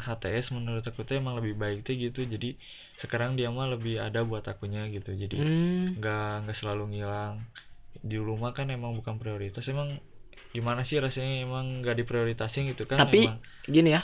[0.02, 2.56] HTS menurut aku tuh emang lebih baik tuh gitu jadi
[2.98, 6.02] sekarang dia mah lebih ada buat akunya gitu jadi hmm.
[6.02, 6.40] nggak hmm.
[6.48, 7.44] nggak selalu ngilang
[8.02, 9.66] di rumah kan emang bukan prioritas.
[9.68, 9.98] Emang
[10.52, 12.96] gimana sih rasanya emang gak diprioritasin gitu kan?
[12.96, 13.40] Tapi emang...
[13.68, 14.02] gini ya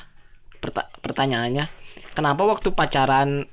[0.64, 1.68] perta pertanyaannya
[2.16, 3.44] kenapa waktu pacaran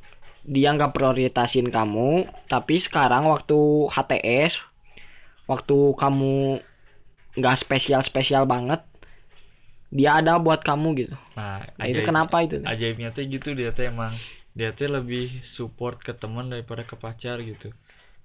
[0.47, 4.63] dia nggak prioritasin kamu tapi sekarang waktu HTS
[5.45, 6.63] waktu kamu
[7.36, 8.80] nggak spesial spesial banget
[9.91, 11.15] dia ada buat kamu gitu?
[11.36, 14.15] Nah, nah ajaib, itu kenapa itu ajaibnya tuh gitu dia tuh emang
[14.56, 17.75] dia tuh lebih support ke teman daripada ke pacar gitu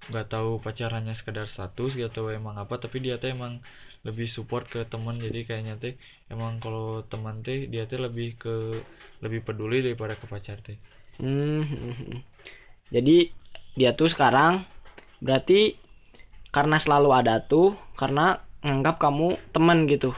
[0.07, 3.59] nggak tahu pacarannya sekedar status gitu emang apa tapi dia tuh emang
[4.07, 5.93] lebih support ke teman jadi kayaknya tuh
[6.31, 8.79] emang kalau teman tuh dia tuh lebih ke
[9.19, 10.77] lebih peduli daripada ke pacar tuh.
[11.17, 11.65] Hmm.
[12.93, 13.33] jadi
[13.73, 14.63] dia tuh sekarang
[15.19, 15.75] berarti
[16.53, 20.13] karena selalu ada tuh karena nganggap kamu teman gitu.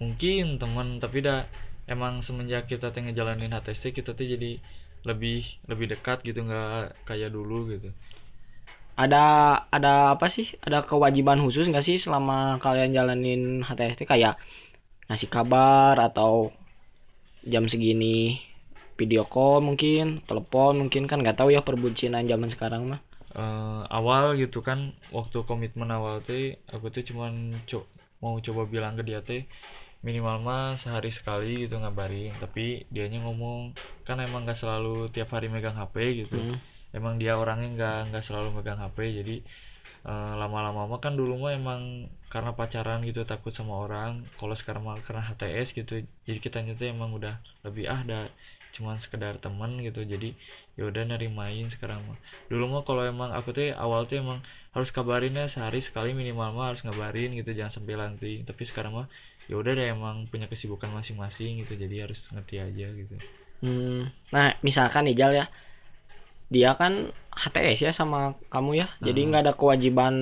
[0.00, 1.44] Mungkin teman tapi dah
[1.90, 4.62] emang semenjak kita tengah jalanin HTST kita tuh jadi
[5.04, 7.90] lebih lebih dekat gitu nggak kayak dulu gitu
[8.96, 9.24] ada
[9.70, 10.50] ada apa sih?
[10.62, 14.38] Ada kewajiban khusus nggak sih selama kalian jalanin HTST kayak
[15.10, 16.54] ngasih kabar atau
[17.42, 18.38] jam segini
[19.00, 23.00] video call mungkin telepon mungkin kan nggak tahu ya perbucinan zaman sekarang mah.
[23.30, 27.86] Uh, awal gitu kan waktu komitmen awal tuh aku tuh cuman co
[28.18, 29.46] mau coba bilang ke dia tuh
[30.02, 33.72] minimal mah sehari sekali gitu ngabarin tapi dianya ngomong
[34.02, 36.36] kan emang gak selalu tiap hari megang HP gitu.
[36.36, 39.36] Hmm emang dia orangnya nggak nggak selalu megang HP jadi
[40.08, 44.82] uh, lama-lama mah kan dulu mah emang karena pacaran gitu takut sama orang kalau sekarang
[44.86, 47.34] mah karena HTS gitu jadi kita tuh emang udah
[47.66, 48.26] lebih ah dah
[48.74, 50.02] cuman sekedar temen gitu.
[50.06, 50.34] Jadi
[50.78, 52.18] ya udah nerimain sekarang mah.
[52.48, 54.38] Dulu mah kalau emang aku tuh awal tuh emang
[54.70, 58.46] harus kabarin ya sehari sekali minimal mah harus ngabarin gitu jangan sampai lanting.
[58.46, 59.06] Tapi sekarang mah
[59.50, 63.16] ya udah deh emang punya kesibukan masing-masing gitu jadi harus ngerti aja gitu.
[63.60, 65.46] Hmm, nah misalkan nih Jal ya,
[66.54, 69.28] dia kan HTS ya sama kamu ya, jadi Hmm.
[69.32, 70.14] nggak ada kewajiban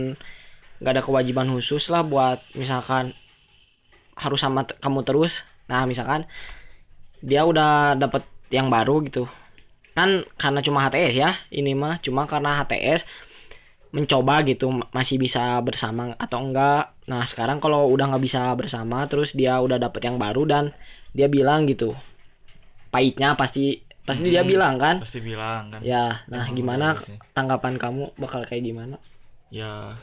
[0.80, 3.04] nggak ada kewajiban khusus lah buat misalkan
[4.18, 5.32] harus sama kamu terus.
[5.70, 6.26] Nah misalkan
[7.22, 9.26] dia udah dapet yang baru gitu,
[9.98, 13.02] kan karena cuma HTS ya, ini mah cuma karena HTS
[13.96, 16.94] mencoba gitu ma- masih bisa bersama atau enggak.
[17.10, 20.64] Nah sekarang kalau udah nggak bisa bersama, terus dia udah dapet yang baru dan
[21.16, 21.96] dia bilang gitu,
[22.92, 24.52] pahitnya pasti pasti dia Mm-mm.
[24.52, 24.96] bilang kan.
[24.98, 27.18] pasti bilang kan Ya, nah Emang gimana sih.
[27.36, 28.96] tanggapan kamu bakal kayak gimana?
[29.50, 29.96] ya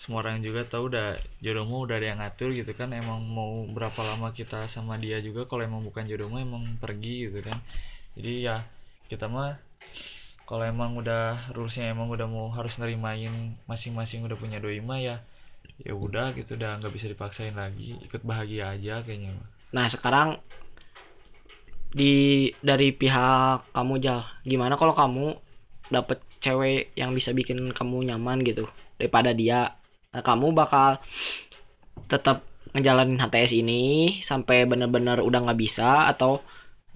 [0.00, 1.06] semua orang juga tahu udah
[1.44, 5.42] jodohmu udah ada yang ngatur gitu kan emang mau berapa lama kita sama dia juga
[5.50, 7.58] kalau emang bukan jodohmu emang pergi gitu kan
[8.16, 8.56] jadi ya
[9.10, 9.50] kita mah
[10.48, 11.24] kalau emang udah
[11.56, 13.34] rulesnya emang udah mau harus nerimain
[13.70, 15.16] masing-masing udah punya doi mah ya
[15.86, 19.32] ya udah gitu udah nggak bisa dipaksain lagi ikut bahagia aja kayaknya.
[19.76, 20.28] Nah, sekarang
[21.92, 22.12] di
[22.60, 25.26] dari pihak kamu Jal, gimana kalau kamu
[25.88, 28.68] dapet cewek yang bisa bikin kamu nyaman gitu
[29.00, 29.74] daripada dia?
[30.12, 31.00] Nah, kamu bakal
[32.08, 32.44] tetap
[32.76, 33.82] ngejalanin HTS ini
[34.20, 36.44] sampai bener-bener udah nggak bisa atau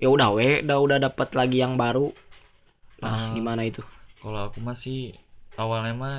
[0.02, 2.12] ya udah we, udah udah dapet lagi yang baru.
[3.02, 3.34] Nah, Ah.
[3.36, 3.82] gimana itu?
[4.22, 5.18] kalau aku masih
[5.58, 6.16] awalnya mah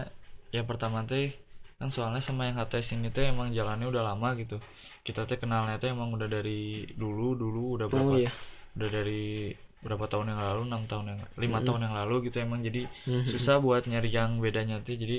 [0.55, 1.31] ya pertama teh
[1.79, 4.59] kan soalnya sama yang HTS ini teh emang jalannya udah lama gitu
[5.07, 8.31] kita teh kenalnya teh emang udah dari dulu dulu udah berapa Oh iya.
[8.77, 9.23] Udah dari
[9.85, 10.61] berapa tahun yang lalu?
[10.69, 11.65] Enam tahun yang lima Mm-mm.
[11.65, 12.61] tahun yang lalu gitu emang.
[12.67, 13.23] Jadi Mhm.
[13.31, 14.95] susah buat nyari yang bedanya tuh.
[15.03, 15.17] Jadi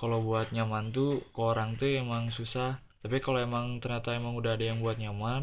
[0.00, 2.70] kalau buat nyaman tuh ke orang tuh emang susah.
[3.02, 5.42] Tapi kalau emang ternyata emang udah ada yang buat nyaman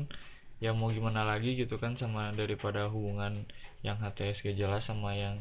[0.63, 3.33] ya mau gimana lagi gitu kan sama daripada hubungan
[3.85, 5.37] yang HTS gak jelas sama yang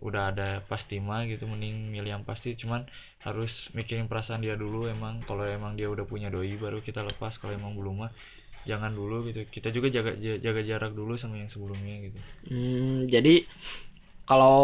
[0.00, 1.44] udah ada pasti mah gitu.
[1.52, 2.56] Mending milih yang pasti.
[2.60, 2.82] Cuman
[3.26, 5.14] harus mikirin perasaan dia dulu emang.
[5.28, 7.32] Kalau emang dia udah punya doi baru kita lepas.
[7.40, 8.12] Kalau emang belum mah
[8.68, 10.10] jangan dulu gitu kita juga jaga
[10.46, 13.44] jaga jarak dulu sama yang sebelumnya gitu Hmm, jadi
[14.28, 14.58] kalau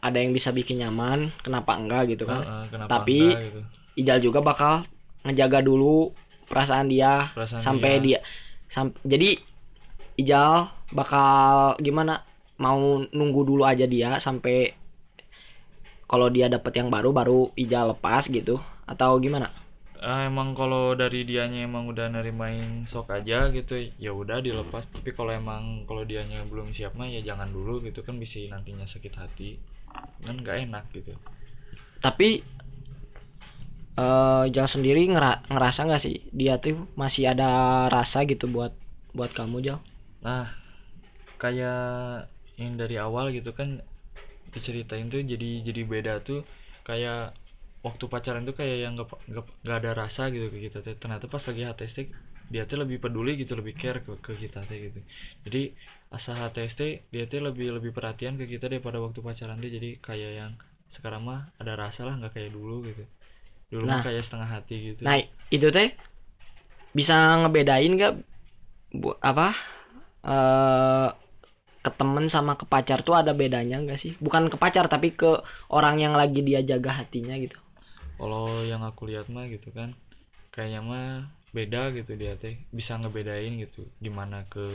[0.00, 2.46] ada yang bisa bikin nyaman, kenapa enggak gitu kan?
[2.72, 3.60] Kenapa Tapi enggak gitu
[4.00, 4.86] Ijal juga bakal
[5.26, 6.14] ngejaga dulu
[6.48, 8.04] perasaan dia Perasaan sampai dia.
[8.04, 8.18] dia
[8.72, 9.36] sam- jadi
[10.20, 12.22] Ijal bakal gimana
[12.60, 14.74] mau nunggu dulu aja dia sampai
[16.10, 19.48] kalau dia dapet yang baru baru Ijal lepas gitu atau gimana?
[20.00, 24.84] Ah, emang kalau dari dianya emang udah nerimain sok aja gitu ya udah dilepas.
[24.88, 28.88] Tapi kalau emang kalau dianya belum siap mah ya jangan dulu gitu kan bisa nantinya
[28.88, 29.50] sakit hati.
[30.24, 31.12] Kan nggak enak gitu.
[32.00, 32.40] Tapi
[34.48, 37.48] Ijal sendiri ngera- ngerasa nggak sih dia tuh masih ada
[37.92, 38.72] rasa gitu buat
[39.12, 39.78] buat kamu Jal?
[40.24, 40.48] Nah,
[41.42, 43.84] kayak yang dari awal gitu kan
[44.54, 46.40] diceritain tuh jadi jadi beda tuh.
[46.88, 47.36] Kayak
[47.86, 50.94] waktu pacaran tuh kayak yang gak, gak, gak ada rasa gitu ke kita teh.
[51.02, 52.06] Ternyata pas lagi HTS teh
[52.52, 55.00] dia tuh lebih peduli gitu, lebih care ke, ke kita teh gitu.
[55.46, 55.62] Jadi
[56.16, 59.70] asa HTS teh dia tuh lebih lebih perhatian ke kita daripada waktu pacaran teh.
[59.76, 60.52] Jadi kayak yang
[60.94, 63.04] sekarang mah ada rasa lah nggak kayak dulu gitu.
[63.72, 63.94] Dulu Nah.
[63.98, 65.02] mah kayak setengah hati gitu.
[65.06, 65.16] Nah,
[65.50, 65.88] itu teh
[66.90, 68.14] bisa ngebedain gak
[69.00, 69.48] bu apa
[70.26, 71.08] eh
[71.84, 74.12] ke temen sama ke pacar tuh ada bedanya nggak sih?
[74.20, 75.30] Bukan ke pacar tapi ke
[75.72, 77.56] orang yang lagi dia jaga hatinya gitu.
[78.20, 79.90] Kalau yang aku lihat mah gitu kan
[80.54, 81.06] kayaknya mah
[81.56, 84.66] beda gitu dia teh bisa ngebedain gitu gimana ke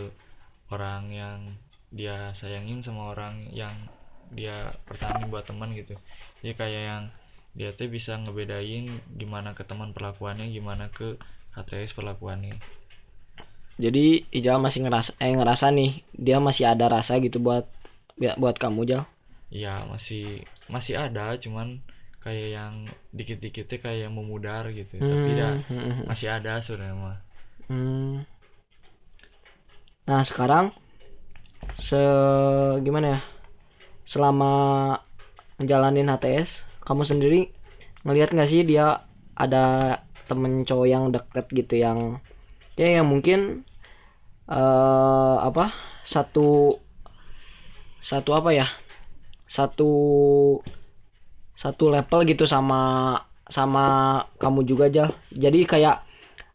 [0.75, 1.39] orang yang
[1.99, 3.75] dia sayangin sama orang yang
[4.38, 5.95] dia pertahanin buat teman gitu
[6.43, 7.03] jadi kayak yang
[7.60, 8.86] dia teh bisa ngebedain
[9.21, 11.08] gimana ke teman perlakuannya gimana ke
[11.55, 12.55] HTS perlakuannya
[13.75, 15.91] Jadi Ijal masih ngerasa eh ngerasa nih
[16.25, 17.65] dia masih ada rasa gitu buat
[18.39, 19.03] buat kamu Jal.
[19.58, 20.23] iya masih
[20.73, 21.67] masih ada cuman
[22.25, 22.73] kayak yang
[23.13, 26.05] dikit-dikitnya kayak yang memudar gitu tapi dah Hmm, hmm, hmm.
[26.09, 27.17] masih ada sebenarnya mah
[27.65, 28.21] Hmm.
[30.05, 30.69] Nah, sekarang
[31.81, 31.97] se
[32.85, 33.21] gimana ya?
[34.05, 34.53] Selama
[35.57, 36.49] ngejalanin HTS,
[36.85, 37.41] kamu sendiri
[38.05, 39.01] ngelihat nggak sih dia
[39.33, 39.97] ada
[40.29, 42.21] temen cowok yang deket gitu yang
[42.77, 43.65] ya yang mungkin
[44.45, 45.73] eh apa
[46.05, 46.77] satu
[47.97, 48.67] satu apa ya
[49.49, 49.89] satu
[51.63, 52.81] satu level gitu sama
[53.57, 53.85] sama
[54.43, 55.05] kamu juga aja
[55.43, 55.95] jadi kayak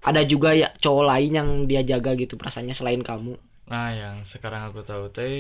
[0.08, 3.34] ada juga ya cowok lain yang dia jaga gitu perasaannya selain kamu
[3.72, 5.34] Nah, yang sekarang aku tahu teh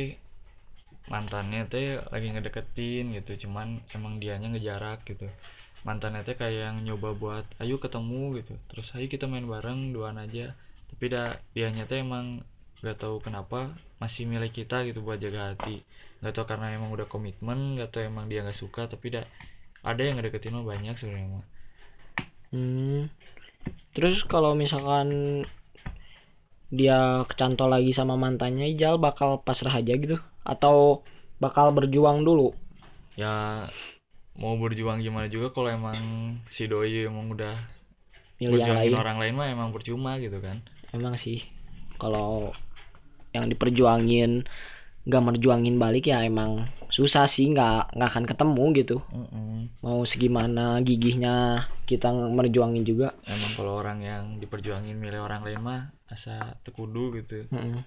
[1.12, 5.26] mantannya teh lagi ngedeketin gitu, cuman emang dianya ngejarak gitu.
[5.86, 8.54] Mantannya teh kayak yang nyoba buat ayo ketemu gitu.
[8.70, 10.46] Terus ayo kita main bareng duaan aja.
[10.90, 12.26] Tapi dah dianya teh emang
[12.86, 13.58] gak tahu kenapa
[14.02, 15.76] masih milih kita gitu buat jaga hati.
[16.24, 19.24] Gak tahu karena emang udah komitmen, gak tahu emang dia gak suka, tapi dah
[19.82, 21.46] ada yang ngedeketin mah banyak sebenarnya mah
[22.50, 23.06] Hmm.
[23.94, 25.08] Terus kalau misalkan
[26.70, 26.98] dia
[27.30, 31.02] kecantol lagi sama mantannya, Ijal bakal pasrah aja gitu atau
[31.38, 32.50] bakal berjuang dulu?
[33.14, 33.66] ya
[34.34, 35.98] mau berjuang gimana juga kalau emang
[36.48, 37.54] si doi emang udah
[38.40, 38.92] Milih yang lain.
[38.96, 41.44] orang lain mah emang percuma gitu kan Emang sih
[42.00, 42.54] kalau
[43.30, 44.48] yang diperjuangin
[45.08, 48.96] nggak merjuangin balik ya emang susah sih nggak nggak akan ketemu gitu.
[49.14, 49.72] Mm-mm.
[49.80, 53.16] mau segimana gigihnya kita merjuangin juga.
[53.24, 57.48] Emang kalau orang yang diperjuangin milih orang lain mah asa tekudu gitu.
[57.48, 57.86] Mm-mm.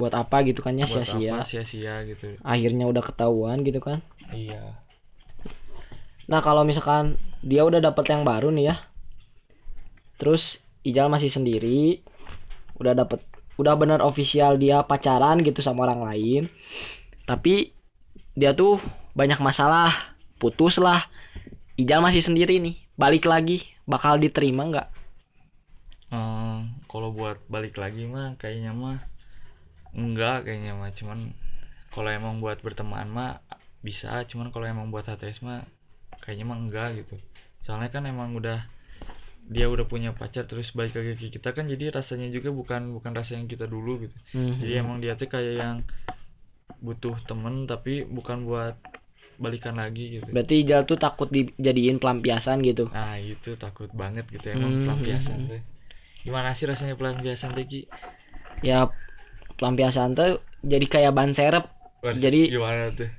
[0.00, 1.44] buat apa gitu kan ya buat sia-sia.
[1.44, 2.34] Apa sia-sia gitu.
[2.42, 4.02] Akhirnya udah ketahuan gitu kan.
[4.34, 4.82] Iya.
[6.26, 8.76] Nah kalau misalkan dia udah dapet yang baru nih ya.
[10.18, 12.02] Terus Ijal masih sendiri
[12.82, 13.22] udah dapet
[13.60, 16.42] udah bener official dia pacaran gitu sama orang lain.
[17.28, 17.72] Tapi
[18.32, 18.80] dia tuh
[19.12, 20.16] banyak masalah.
[20.40, 21.06] Putus lah.
[21.76, 22.76] Ijal masih sendiri nih.
[22.96, 23.64] Balik lagi.
[23.84, 24.88] Bakal diterima nggak?
[26.12, 29.00] Eh, kalau buat balik lagi mah kayaknya mah
[29.96, 30.90] enggak kayaknya mah.
[30.92, 31.32] Cuman
[31.92, 33.40] kalau emang buat berteman mah
[33.84, 34.24] bisa.
[34.28, 35.64] Cuman kalau emang buat HTS mah
[36.24, 37.16] kayaknya mah enggak gitu.
[37.62, 38.66] Soalnya kan emang udah
[39.50, 43.12] dia udah punya pacar terus balik lagi ke kita kan jadi rasanya juga bukan bukan
[43.12, 44.16] rasa yang kita dulu gitu.
[44.62, 45.76] Jadi emang dia tuh kayak yang
[46.78, 48.78] butuh temen tapi bukan buat
[49.36, 50.30] balikan lagi gitu.
[50.30, 52.86] Berarti Ijal tuh takut dijadiin pelampiasan gitu?
[52.94, 54.82] Nah itu takut banget gitu emang Hmm.
[54.86, 55.60] pelampiasan tuh.
[56.22, 57.90] Gimana sih rasanya pelampiasan Ki?
[58.62, 58.86] ya
[59.58, 61.66] pelampiasan tuh jadi kayak ban serep.
[62.02, 63.10] Wah, Jadi- gimana tuh?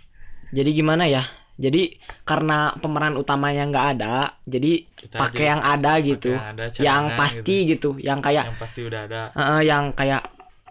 [0.53, 1.93] jadi gimana ya jadi
[2.25, 4.15] karena pemeran utamanya nggak ada
[4.49, 6.33] jadi pakai yang ada gitu.
[6.33, 8.25] yang, ada, yang cadangan pasti gitu, yang gitu.
[8.25, 9.21] kayak yang pasti udah ada.
[9.37, 10.21] Eh, yang kayak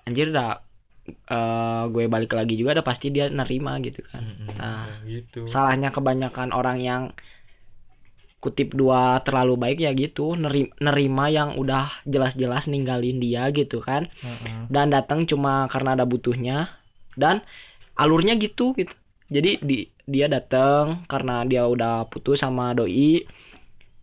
[0.03, 0.59] anjir dah
[1.07, 4.23] eh, gue balik lagi juga ada pasti dia nerima gitu kan.
[4.27, 5.47] Mm-mm, Nah, ya gitu.
[5.47, 7.03] salahnya kebanyakan orang yang
[8.43, 14.11] kutip dua terlalu baik ya gitu neri- nerima yang udah jelas-jelas ninggalin dia gitu kan.
[14.19, 14.67] Heeh.
[14.67, 16.75] dan datang cuma karena ada butuhnya
[17.15, 17.47] dan
[17.95, 18.91] alurnya gitu gitu.
[19.31, 23.27] Jadi di dia datang karena dia udah putus sama doi.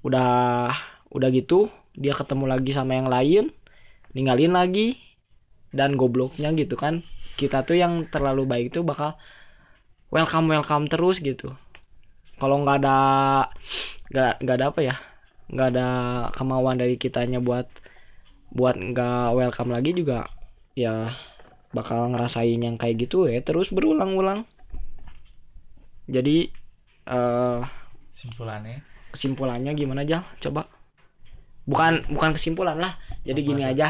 [0.06, 0.72] Udah
[1.12, 3.52] udah gitu dia ketemu lagi sama yang lain
[4.16, 4.98] ninggalin lagi
[5.76, 7.04] dan gobloknya gitu kan.
[7.36, 9.20] Kita tuh yang terlalu baik tuh bakal
[10.12, 11.54] welcome welcome terus gitu.
[12.40, 12.98] Kalau nggak ada
[14.10, 14.96] nggak nggak ada apa ya
[15.50, 15.88] nggak ada
[16.38, 17.66] kemauan dari kitanya buat
[18.54, 20.30] buat nggak welcome lagi juga
[20.78, 21.14] ya
[21.74, 24.46] bakal ngerasain yang kayak gitu ya terus berulang-ulang
[26.10, 26.50] jadi
[27.06, 27.62] eh
[28.17, 30.65] simpulannya kesimpulannya gimana aja coba.
[31.65, 32.98] Bukan bukan kesimpulan lah.
[33.22, 33.88] Jadi Apa gini aja.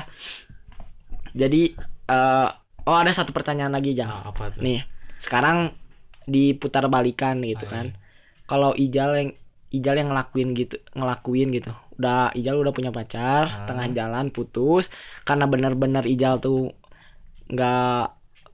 [1.31, 1.61] Jadi
[2.09, 2.49] eh
[2.83, 4.09] oh ada satu pertanyaan lagi Jal.
[4.09, 4.59] Nah, apa tuh?
[4.61, 4.83] Nih
[5.19, 5.75] sekarang
[6.23, 7.87] diputar balikan gitu Ah, kan.
[7.91, 7.97] iya.
[8.45, 9.29] kalau Ijal yang
[9.69, 11.69] Ijal yang ngelakuin gitu ngelakuin gitu.
[12.01, 13.65] Udah Ijal udah punya pacar Ah.
[13.69, 14.89] tengah jalan putus.
[15.21, 16.73] Karena benar-benar Ijal tuh
[17.47, 18.03] nggak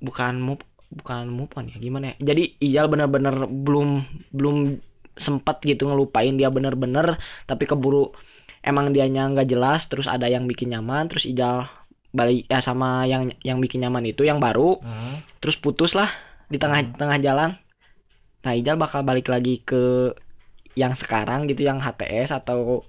[0.03, 2.33] bukan move bukan move on ya gimana ya?
[2.33, 4.79] Jadi Ijal benar-benar belum belum
[5.15, 7.15] sempat gitu ngelupain dia bener-bener
[7.47, 8.11] tapi keburu
[8.59, 11.71] emang dianya nggak jelas terus ada yang bikin nyaman terus Ijal
[12.11, 15.15] balik ya sama yang yang bikin nyaman itu yang baru Heeh.
[15.39, 16.11] terus putus lah
[16.51, 16.95] di tengah Hmm.
[16.99, 17.49] tengah jalan.
[18.43, 20.13] Nah Ijal bakal balik lagi ke
[20.75, 22.83] yang sekarang gitu yang HTS atau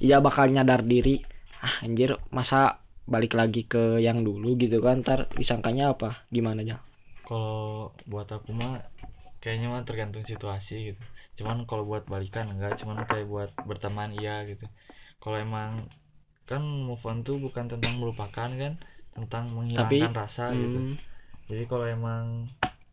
[0.00, 1.24] Ijal bakal nyadar diri
[1.60, 5.00] ah anjir masa balik lagi ke yang dulu gitu kan?
[5.04, 6.24] Ntar disangkanya apa?
[6.32, 6.80] Gimana aja
[7.30, 8.74] kalau buat aku mah
[9.42, 11.02] kayaknya mah tergantung situasi gitu.
[11.38, 14.66] Cuman kalau buat balikan enggak cuman kayak buat berteman iya gitu.
[15.22, 15.70] Kalau emang
[16.50, 18.74] kan move on tuh bukan tentang melupakan kan
[19.16, 20.80] tentang menghilangkan rasa gitu.
[20.80, 20.94] hmm,
[21.50, 22.24] jadi kalau emang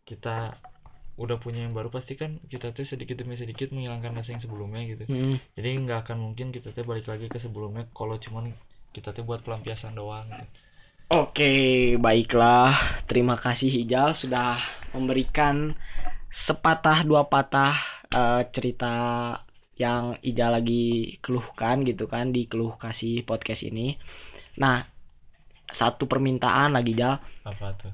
[0.08, 0.56] kita
[1.24, 4.82] udah punya yang baru pasti kan kita tuh sedikit demi sedikit menghilangkan rasa yang sebelumnya
[4.92, 5.04] gitu.
[5.10, 5.36] Hmm.
[5.58, 8.54] jadi nggak akan mungkin kita tuh balik lagi ke sebelumnya kalau cuman
[8.94, 10.46] kita tuh buat pelampiasan doang gitu.
[11.08, 12.76] Oke, baiklah.
[13.08, 14.60] Terima kasih Ijal sudah
[14.92, 15.72] memberikan
[16.28, 17.80] sepatah dua patah
[18.12, 18.92] eh, cerita
[19.80, 23.96] yang Ijal lagi keluhkan gitu kan di keluh kasih podcast ini.
[24.60, 24.84] Nah,
[25.72, 27.92] satu permintaan lagi Jal, apa tuh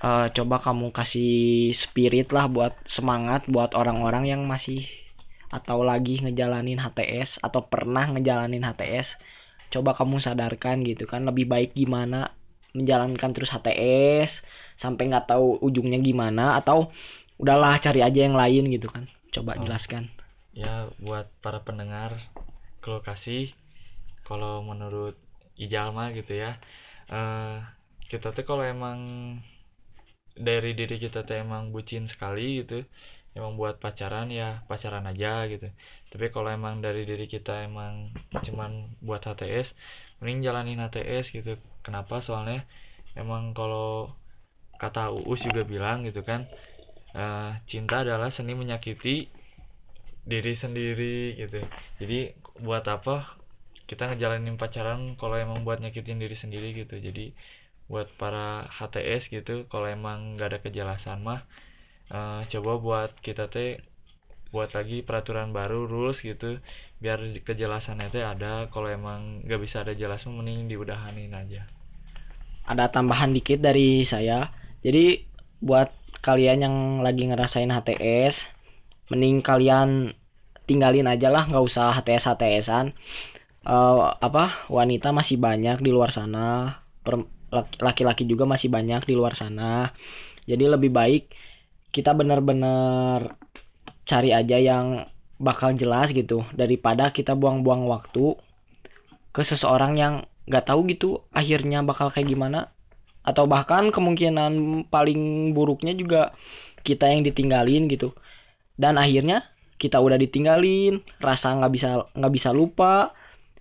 [0.00, 4.88] Eh, coba kamu kasih spirit lah buat semangat buat orang-orang yang masih
[5.52, 9.20] atau lagi ngejalanin HTS atau pernah ngejalanin HTS.
[9.68, 12.32] Coba kamu sadarkan gitu kan lebih baik gimana
[12.78, 14.42] menjalankan terus HTS
[14.78, 16.90] sampai nggak tahu ujungnya gimana atau
[17.42, 19.04] udahlah cari aja yang lain gitu kan.
[19.34, 19.62] Coba Oh.
[19.62, 20.10] jelaskan.
[20.54, 22.10] ya buat para pendengar
[22.82, 23.54] kalau kasih
[24.28, 25.14] kalau menurut
[25.64, 26.50] Ijal mah gitu ya
[27.12, 27.56] eh
[28.10, 28.98] kita tuh kalau emang
[30.48, 32.76] dari diri kita tuh emang bucin sekali gitu
[33.38, 35.66] emang buat pacaran ya pacaran aja gitu
[36.10, 37.94] tapi kalau emang dari diri kita emang
[38.46, 38.70] cuman
[39.06, 39.68] buat HTS
[40.20, 41.56] mending jalanin HTS gitu.
[41.84, 42.20] Kenapa?
[42.20, 42.64] Soalnya
[43.16, 44.12] emang kalau
[44.80, 46.48] kata Uus juga bilang gitu kan
[47.12, 49.28] uh, cinta adalah seni menyakiti
[50.24, 51.60] diri sendiri gitu.
[52.00, 53.36] Jadi buat apa
[53.90, 56.96] kita ngejalanin pacaran kalau emang buat nyakitin diri sendiri gitu.
[57.00, 57.34] Jadi
[57.90, 61.42] buat para HTS gitu kalau emang nggak ada kejelasan mah
[62.14, 63.82] uh, coba buat kita teh
[64.50, 66.58] buat lagi peraturan baru rules gitu.
[66.98, 68.66] Biar kejelasannya teh ada.
[68.68, 71.66] Kalau emang nggak bisa ada jelas mending diudahanin aja.
[72.66, 74.50] Ada tambahan dikit dari saya.
[74.82, 75.22] Jadi
[75.62, 78.36] buat kalian yang lagi ngerasain HTS
[79.10, 80.12] mending kalian
[80.66, 81.46] tinggalin aja lah.
[81.46, 82.92] Nggak usah HTS HTSan
[83.66, 86.80] uh, apa wanita masih banyak di luar sana.
[87.80, 89.90] Laki-laki juga masih banyak di luar sana.
[90.46, 91.30] Jadi lebih baik
[91.90, 93.34] kita benar-benar
[94.10, 95.06] cari aja yang
[95.38, 96.42] bakal jelas gitu.
[96.50, 98.34] Daripada kita buang-buang waktu
[99.30, 100.14] ke seseorang yang
[100.50, 102.74] nggak tahu gitu akhirnya bakal kayak gimana.
[103.22, 106.34] Atau bahkan kemungkinan paling buruknya juga
[106.82, 108.10] kita yang ditinggalin gitu.
[108.74, 109.46] Dan akhirnya
[109.78, 113.14] kita udah ditinggalin rasa nggak bisa nggak bisa lupa.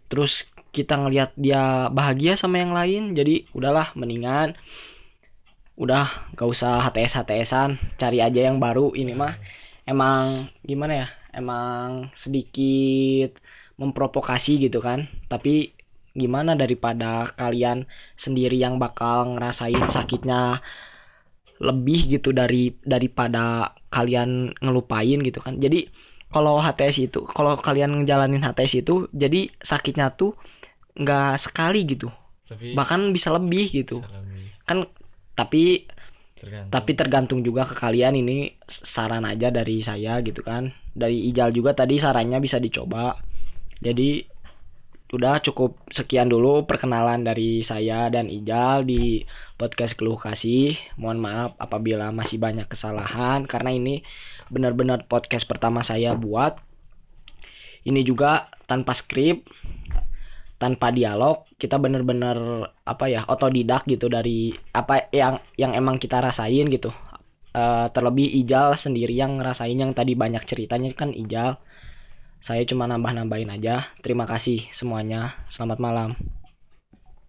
[0.09, 4.53] Terus kita ngelihat dia bahagia sama yang lain jadi udahlah mendingan
[5.79, 8.91] udah gak usah HTS HTSan cari aja yang baru.
[8.91, 9.39] Ini mah
[9.89, 13.41] emang gimana ya emang sedikit
[13.81, 15.09] memprovokasi gitu kan.
[15.25, 15.73] Tapi
[16.13, 20.61] gimana daripada kalian sendiri yang bakal ngerasain sakitnya
[21.59, 25.57] lebih gitu dari daripada kalian ngelupain gitu kan.
[25.57, 25.89] Jadi
[26.29, 30.37] kalau HTS itu kalau kalian ngejalanin HTS itu jadi sakitnya tuh
[30.95, 32.07] nggak sekali gitu.
[32.47, 34.01] Tapi bahkan bisa lebih gitu.
[34.05, 34.45] lebih.
[34.65, 34.85] kan
[35.33, 35.89] tapi
[36.39, 36.71] tergantung.
[36.71, 40.71] Tapi tergantung juga ke kalian ini saran aja dari saya gitu kan.
[40.95, 43.19] Dari Ijal juga tadi sarannya bisa dicoba.
[43.79, 44.23] Jadi
[45.09, 49.25] udah cukup sekian dulu perkenalan dari saya dan Ijal di
[49.59, 50.79] podcast keluh kasih.
[50.95, 54.01] Mohon maaf apabila masih banyak kesalahan karena ini
[54.47, 56.61] benar-benar podcast pertama saya buat.
[57.83, 59.47] Ini juga tanpa skrip
[60.59, 66.67] tanpa dialog kita bener-bener apa ya otodidak gitu dari apa yang yang emang kita rasain
[66.67, 66.91] gitu.
[67.49, 71.57] Uh, terlebih Ijal sendiri yang ngerasain yang tadi banyak ceritanya kan Ijal.
[72.39, 73.89] Saya cuma nambah-nambahin aja.
[73.99, 75.35] Terima kasih semuanya.
[75.51, 76.38] Selamat malam